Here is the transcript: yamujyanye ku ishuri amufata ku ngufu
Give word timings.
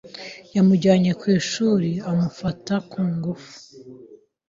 yamujyanye 0.55 1.11
ku 1.19 1.25
ishuri 1.37 1.89
amufata 2.09 2.73
ku 2.89 2.99
ngufu 3.13 3.51